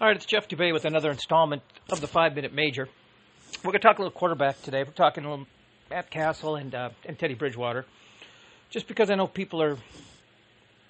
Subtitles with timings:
[0.00, 2.88] All right, it's Jeff Dubay with another installment of the Five Minute Major.
[3.58, 4.82] We're going to talk a little quarterback today.
[4.82, 5.46] We're talking a little
[5.88, 7.86] Matt Cassel and uh, and Teddy Bridgewater,
[8.70, 9.78] just because I know people are.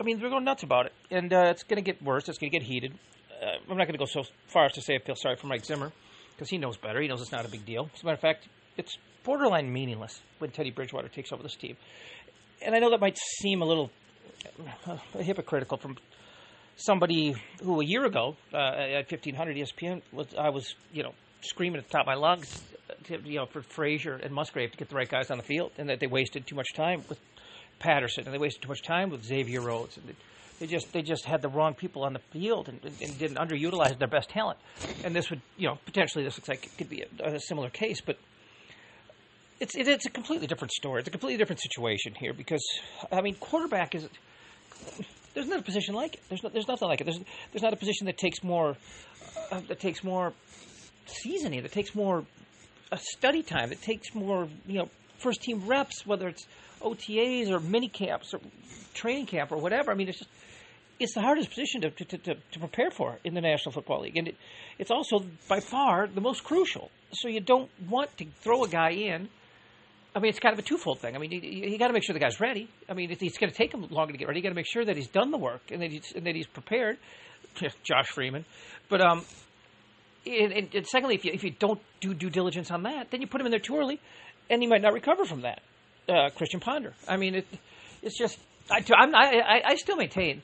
[0.00, 2.28] I mean, they're going nuts about it, and uh, it's going to get worse.
[2.28, 2.92] It's going to get heated.
[3.40, 5.46] Uh, I'm not going to go so far as to say I feel sorry for
[5.46, 5.92] Mike Zimmer,
[6.34, 7.00] because he knows better.
[7.00, 7.88] He knows it's not a big deal.
[7.94, 11.76] As a matter of fact, it's borderline meaningless when Teddy Bridgewater takes over this team.
[12.60, 13.92] And I know that might seem a little
[14.88, 15.98] uh, hypocritical from
[16.78, 21.78] somebody who a year ago uh, at 1500 ESPN was I was you know screaming
[21.78, 22.46] at the top of my lungs
[23.04, 25.72] to, you know for Frazier and Musgrave to get the right guys on the field
[25.76, 27.18] and that they wasted too much time with
[27.80, 30.14] Patterson and they wasted too much time with Xavier Rhodes and
[30.60, 33.98] they just they just had the wrong people on the field and, and didn't underutilize
[33.98, 34.58] their best talent.
[35.04, 37.70] And this would you know potentially this looks like it could be a, a similar
[37.70, 38.16] case but
[39.60, 41.00] it's it, it's a completely different story.
[41.00, 42.64] It's a completely different situation here because
[43.10, 44.08] I mean quarterback is
[45.34, 46.20] there's not a position like it.
[46.28, 47.04] There's no, there's nothing like it.
[47.04, 47.20] There's
[47.52, 48.76] there's not a position that takes more
[49.50, 50.32] uh, that takes more
[51.06, 51.62] seasoning.
[51.62, 52.24] That takes more
[52.90, 53.70] uh, study time.
[53.70, 56.46] That takes more you know first team reps, whether it's
[56.80, 58.40] OTAs or mini camps or
[58.94, 59.90] training camp or whatever.
[59.90, 60.30] I mean, it's just
[60.98, 64.16] it's the hardest position to, to, to, to prepare for in the National Football League,
[64.16, 64.36] and it,
[64.78, 66.90] it's also by far the most crucial.
[67.12, 69.28] So you don't want to throw a guy in
[70.14, 71.14] I mean, it's kind of a twofold thing.
[71.14, 72.68] I mean, you, you got to make sure the guy's ready.
[72.88, 74.40] I mean, it's going to take him longer to get ready.
[74.40, 76.34] You got to make sure that he's done the work and that he's, and that
[76.34, 76.98] he's prepared.
[77.82, 78.44] Josh Freeman,
[78.88, 79.24] but um,
[80.26, 83.26] and, and, secondly, if you if you don't do due diligence on that, then you
[83.26, 84.00] put him in there too early,
[84.50, 85.62] and he might not recover from that.
[86.08, 86.94] Uh, Christian Ponder.
[87.06, 87.46] I mean, it,
[88.02, 88.38] it's just
[88.70, 90.42] I, I'm, I, I still maintain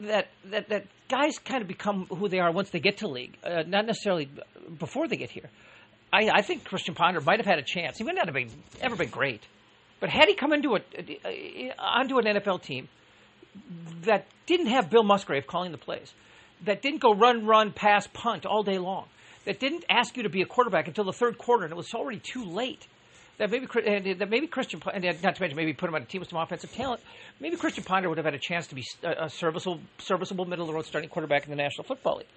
[0.00, 3.36] that that that guys kind of become who they are once they get to league,
[3.44, 4.28] uh, not necessarily
[4.78, 5.50] before they get here.
[6.12, 7.98] I, I think Christian Ponder might have had a chance.
[7.98, 9.42] He might not have been, ever been great,
[10.00, 12.88] but had he come into a, uh, onto an NFL team
[14.02, 16.12] that didn't have Bill Musgrave calling the plays,
[16.64, 19.06] that didn't go run, run, pass, punt all day long,
[19.44, 21.92] that didn't ask you to be a quarterback until the third quarter, and it was
[21.94, 22.86] already too late.
[23.38, 23.66] That maybe
[24.14, 26.38] that maybe Christian and not to mention maybe put him on a team with some
[26.38, 27.02] offensive talent.
[27.38, 30.68] Maybe Christian Ponder would have had a chance to be a serviceable, serviceable middle of
[30.68, 32.28] the road starting quarterback in the National Football League.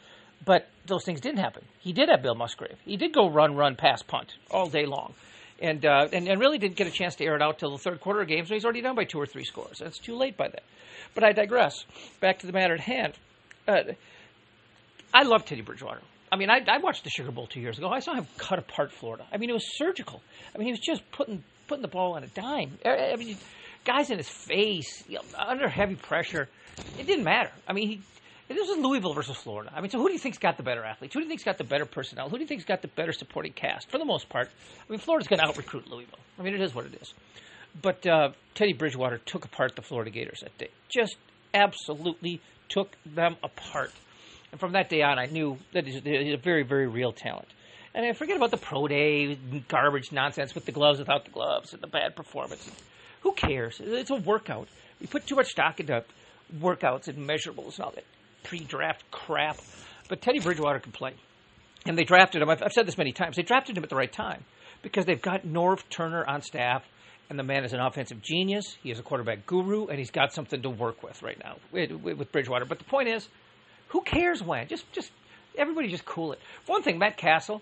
[0.46, 1.64] But those things didn't happen.
[1.80, 2.78] He did have Bill Musgrave.
[2.86, 5.14] He did go run, run, pass, punt all day long.
[5.62, 7.78] And, uh, and, and really didn't get a chance to air it out till the
[7.78, 9.82] third quarter of games, so he's already done by two or three scores.
[9.82, 10.62] It's too late by then.
[11.16, 11.74] But I digress.
[12.22, 13.14] Back to the matter at hand.
[13.68, 13.94] Uh,
[15.14, 16.02] I love Teddy Bridgewater.
[16.32, 17.90] I mean, I, I watched the Sugar Bowl two years ago.
[17.90, 19.26] I saw him cut apart Florida.
[19.32, 20.22] I mean, it was surgical.
[20.54, 22.78] I mean, he was just putting putting the ball on a dime.
[22.86, 23.38] I mean,
[23.86, 26.48] guys in his face, you know, under heavy pressure.
[26.98, 27.52] It didn't matter.
[27.68, 28.02] I mean, he
[28.56, 29.72] this is Louisville versus Florida.
[29.76, 31.14] I mean, so who do you think's got the better athletes?
[31.14, 32.30] Who do you think's got the better personnel?
[32.30, 33.92] Who do you think's got the better supporting cast?
[33.92, 36.18] For the most part, I mean, Florida's going to out recruit Louisville.
[36.40, 37.14] I mean, it is what it is.
[37.80, 40.70] But uh, Teddy Bridgewater took apart the Florida Gators that day.
[40.90, 41.16] Just
[41.54, 43.92] absolutely took them apart.
[44.52, 47.48] And from that day on, I knew that he's a very, very real talent.
[47.94, 49.38] And I forget about the pro day
[49.68, 52.70] garbage nonsense with the gloves without the gloves and the bad performance.
[53.22, 53.82] Who cares?
[53.84, 54.68] It's a workout.
[55.02, 56.04] We put too much stock into
[56.58, 58.06] workouts and measurables and all that
[58.44, 59.58] pre-draft crap.
[60.08, 61.14] But Teddy Bridgewater can play,
[61.86, 62.50] and they drafted him.
[62.50, 63.36] I've, I've said this many times.
[63.36, 64.44] They drafted him at the right time
[64.82, 66.84] because they've got Norv Turner on staff,
[67.30, 68.78] and the man is an offensive genius.
[68.82, 71.92] He is a quarterback guru, and he's got something to work with right now with,
[71.92, 72.66] with Bridgewater.
[72.66, 73.28] But the point is,
[73.90, 74.68] who cares when?
[74.68, 75.12] Just, just
[75.58, 76.40] everybody, just cool it.
[76.66, 77.62] one thing, Matt Cassel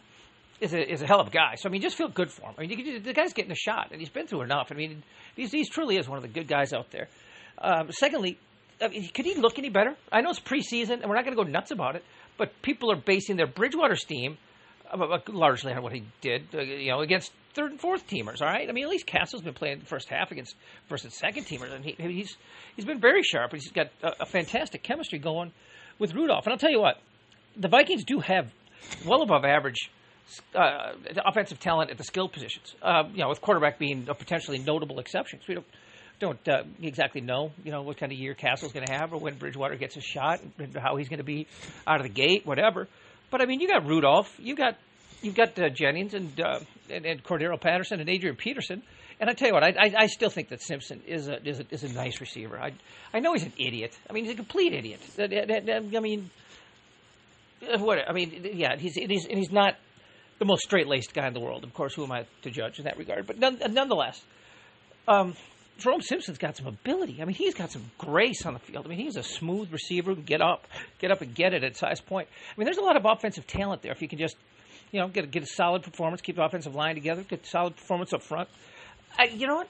[0.59, 1.55] is a is a hell of a guy.
[1.55, 2.55] So I mean, just feel good for him.
[2.57, 4.71] I mean, you, the guy's getting a shot, and he's been through enough.
[4.71, 5.03] I mean,
[5.35, 7.07] he's, he's truly is one of the good guys out there.
[7.59, 8.37] Um, secondly,
[8.81, 9.95] I mean, could he look any better?
[10.11, 12.03] I know it's preseason, and we're not going to go nuts about it,
[12.37, 14.37] but people are basing their Bridgewater steam
[14.91, 18.41] uh, largely on what he did, uh, you know, against third and fourth teamers.
[18.41, 20.55] All right, I mean, at least Cassel's been playing the first half against
[20.89, 22.35] first and second teamers, and he, he's
[22.75, 23.51] he's been very sharp.
[23.51, 25.51] He's got a, a fantastic chemistry going
[25.99, 26.45] with Rudolph.
[26.45, 26.95] And I'll tell you what,
[27.55, 28.47] the Vikings do have
[29.05, 29.89] well above average
[30.55, 30.93] uh,
[31.25, 32.75] offensive talent at the skill positions.
[32.81, 35.39] Uh, you know, with quarterback being a potentially notable exception.
[35.47, 35.67] We don't
[36.19, 39.19] don't uh, exactly know, you know, what kind of year Cassel's going to have or
[39.19, 41.45] when Bridgewater gets a shot and how he's going to be
[41.85, 42.87] out of the gate, whatever.
[43.29, 44.77] But I mean, you got Rudolph, you got
[45.21, 48.83] you've got uh, Jennings and, uh, and and Cordarrelle Patterson and Adrian Peterson.
[49.19, 51.59] And I tell you what, I, I, I still think that Simpson is a, is
[51.59, 52.59] a is a nice receiver.
[52.59, 52.73] I
[53.13, 53.97] I know he's an idiot.
[54.09, 54.99] I mean, he's a complete idiot.
[55.17, 56.29] Uh, uh, uh, I mean,
[57.61, 59.75] uh, what I mean, yeah, he's he's and he's not
[60.37, 61.63] the most straight laced guy in the world.
[61.63, 63.25] Of course, who am I to judge in that regard?
[63.25, 64.21] But none, nonetheless,
[65.07, 65.35] um,
[65.79, 67.19] Jerome Simpson's got some ability.
[67.21, 68.85] I mean, he's got some grace on the field.
[68.85, 70.67] I mean, he's a smooth receiver who can get up,
[70.99, 72.27] get up and get it at size point.
[72.29, 74.35] I mean, there's a lot of offensive talent there if you can just,
[74.91, 77.75] you know, get a, get a solid performance, keep the offensive line together, get solid
[77.75, 78.49] performance up front.
[79.17, 79.69] I, you know what?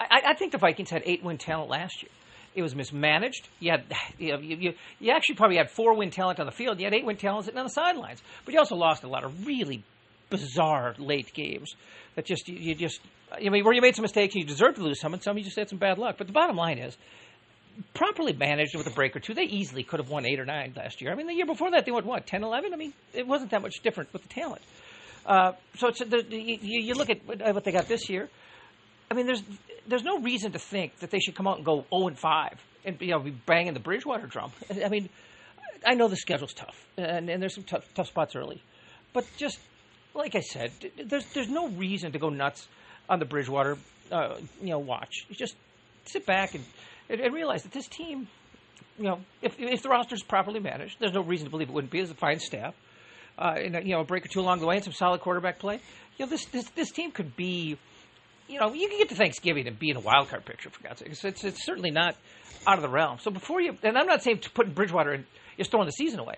[0.00, 2.10] I, I think the Vikings had eight win talent last year.
[2.54, 3.48] It was mismanaged.
[3.60, 3.84] You had,
[4.18, 6.80] you, know, you, you, you actually probably had four win talent on the field.
[6.80, 8.20] You had eight win talent sitting on the sidelines.
[8.44, 9.84] But you also lost a lot of really
[10.30, 11.74] bizarre late games
[12.14, 13.00] that just you, you just
[13.32, 15.36] I mean where you made some mistakes and you deserved to lose some, and some
[15.38, 16.16] you just had some bad luck.
[16.18, 16.96] But the bottom line is,
[17.94, 20.72] properly managed with a break or two, they easily could have won eight or nine
[20.76, 21.12] last year.
[21.12, 22.72] I mean, the year before that, they went what 10, 11?
[22.72, 24.62] I mean, it wasn't that much different with the talent.
[25.26, 28.28] Uh, so it's, the, you, you look at what they got this year.
[29.10, 29.42] I mean, there's
[29.86, 32.60] there's no reason to think that they should come out and go 0 and 5
[32.84, 34.52] and you know be banging the Bridgewater drum.
[34.84, 35.08] I mean,
[35.84, 38.62] I know the schedule's tough and, and there's some tough, tough spots early,
[39.12, 39.58] but just
[40.14, 40.72] like I said,
[41.04, 42.68] there's there's no reason to go nuts
[43.08, 43.76] on the Bridgewater
[44.12, 45.26] uh, you know watch.
[45.30, 45.56] Just
[46.04, 46.64] sit back and,
[47.08, 48.28] and, realize that this team,
[48.98, 51.90] you know, if if the roster's properly managed, there's no reason to believe it wouldn't
[51.90, 51.98] be.
[51.98, 52.74] There's a fine staff,
[53.38, 55.58] uh, and you know, a break or two along the way, and some solid quarterback
[55.58, 55.80] play.
[56.18, 57.78] You know, this this this team could be
[58.50, 60.82] you know, you can get to Thanksgiving and be in a wild card picture for
[60.82, 61.10] God's sake.
[61.10, 62.16] It's, it's, it's, certainly not
[62.66, 63.18] out of the realm.
[63.20, 65.24] So before you, and I'm not saying to put Bridgewater in,
[65.56, 66.36] you're throwing the season away,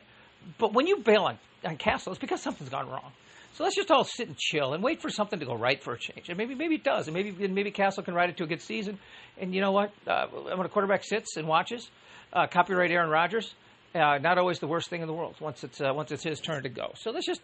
[0.59, 3.13] but when you bail on, on Cassel, it's because something's gone wrong.
[3.55, 5.93] So let's just all sit and chill and wait for something to go right for
[5.93, 6.29] a change.
[6.29, 8.63] And maybe maybe it does, and maybe maybe Cassel can ride it to a good
[8.63, 8.99] season.
[9.39, 9.93] And you know what?
[10.07, 11.91] Uh, when a quarterback sits and watches,
[12.33, 13.55] uh, copyright Aaron Rodgers.
[13.95, 16.41] Uh, not always the worst thing in the world once it's uh, once it's his
[16.41, 16.93] turn to go.
[16.97, 17.43] So let's just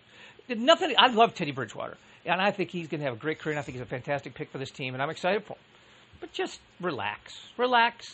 [0.48, 0.94] nothing.
[0.98, 1.96] I love Teddy Bridgewater
[2.28, 3.54] and I think he's going to have a great career.
[3.54, 5.62] And I think he's a fantastic pick for this team, and I'm excited for him.
[6.20, 8.06] But just relax, relax.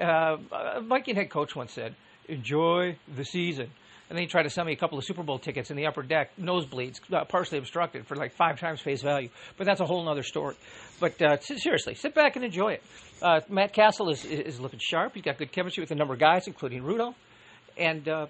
[0.00, 0.36] Uh,
[0.80, 1.94] Viking head coach once said,
[2.28, 3.70] "Enjoy the season."
[4.08, 5.86] And then he tried to sell me a couple of Super Bowl tickets in the
[5.86, 9.30] upper deck, nosebleeds, uh, partially obstructed, for like five times face value.
[9.56, 10.54] But that's a whole other story.
[11.00, 12.82] But uh, seriously, sit back and enjoy it.
[13.22, 15.14] Uh, Matt Cassel is, is looking sharp.
[15.14, 17.16] He's got good chemistry with a number of guys, including Rudolph.
[17.76, 18.26] And uh,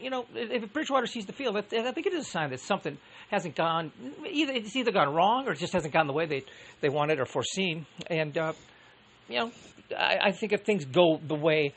[0.00, 2.98] you know, if Bridgewater sees the field, I think it is a sign that something
[3.30, 3.92] hasn't gone
[4.30, 4.52] either.
[4.52, 6.44] It's either gone wrong or it just hasn't gone the way they
[6.80, 7.86] they wanted or foreseen.
[8.08, 8.52] And uh,
[9.28, 9.52] you know,
[9.96, 11.74] I, I, think if things go the way,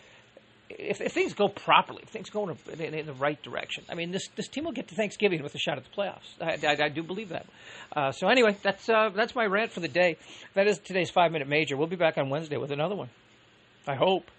[0.70, 3.84] if, if things go properly, if things go in, a, in, in, the right direction,
[3.90, 6.30] I mean, this this team will get to Thanksgiving with a shot at the playoffs.
[6.40, 7.46] I, I, I do believe that.
[7.96, 10.18] Uh, so anyway, that's uh, that's my rant for the day.
[10.54, 11.76] That is today's five minute major.
[11.76, 13.10] We'll be back on Wednesday with another one.
[13.88, 14.30] I hope.